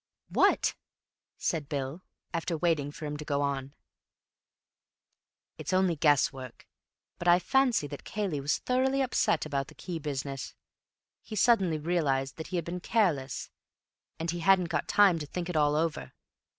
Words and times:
"What?" 0.29 0.73
said 1.37 1.69
Bill, 1.69 2.01
after 2.33 2.57
waiting 2.57 2.91
for 2.91 3.05
him 3.05 3.17
to 3.17 3.23
go 3.23 3.43
on. 3.43 3.75
"It's 5.59 5.73
only 5.73 5.95
guesswork. 5.95 6.67
But 7.19 7.27
I 7.27 7.37
fancy 7.37 7.85
that 7.85 8.03
Cayley 8.03 8.41
was 8.41 8.57
thoroughly 8.57 9.03
upset 9.03 9.45
about 9.45 9.67
the 9.67 9.75
key 9.75 9.99
business. 9.99 10.55
He 11.21 11.35
suddenly 11.35 11.77
realized 11.77 12.37
that 12.37 12.47
he 12.47 12.55
had 12.55 12.65
been 12.65 12.79
careless, 12.79 13.51
and 14.17 14.31
he 14.31 14.39
hadn't 14.39 14.69
got 14.69 14.87
time 14.87 15.19
to 15.19 15.27
think 15.27 15.49
it 15.49 15.55
all 15.55 15.75
over. 15.75 16.13